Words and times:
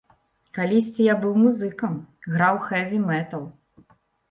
Калісьці 0.57 1.05
я 1.07 1.15
быў 1.25 1.35
музыкам, 1.43 2.01
граў 2.33 2.55
хэві-метал. 2.67 3.49